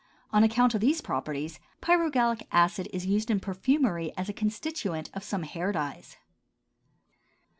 On 0.31 0.43
account 0.43 0.73
of 0.73 0.81
these 0.81 0.99
properties 0.99 1.59
pyrogallic 1.79 2.47
acid 2.51 2.89
is 2.91 3.05
used 3.05 3.29
in 3.29 3.39
perfumery 3.39 4.11
as 4.17 4.29
a 4.29 4.33
constituent 4.33 5.11
of 5.13 5.23
some 5.23 5.43
hair 5.43 5.71
dyes. 5.71 6.17